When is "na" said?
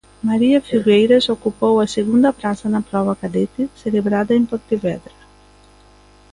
2.73-2.81